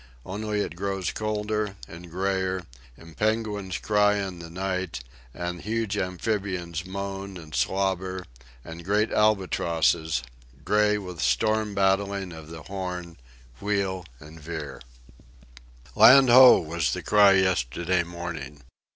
Only 0.25 0.61
it 0.61 0.75
grows 0.75 1.11
colder, 1.11 1.75
and 1.87 2.09
grayer, 2.09 2.63
and 2.97 3.15
penguins 3.15 3.77
cry 3.77 4.15
in 4.15 4.39
the 4.39 4.49
night, 4.49 5.01
and 5.31 5.61
huge 5.61 5.95
amphibians 5.95 6.87
moan 6.87 7.37
and 7.37 7.53
slubber, 7.53 8.25
and 8.65 8.83
great 8.83 9.11
albatrosses, 9.11 10.23
gray 10.65 10.97
with 10.97 11.21
storm 11.21 11.75
battling 11.75 12.33
of 12.33 12.47
the 12.49 12.63
Horn, 12.63 13.17
wheel 13.59 14.03
and 14.19 14.39
veer. 14.41 14.81
"Land 15.93 16.29
ho!" 16.31 16.57
was 16.59 16.93
the 16.93 17.03
cry 17.03 17.33
yesterday 17.33 18.01
morning. 18.01 18.63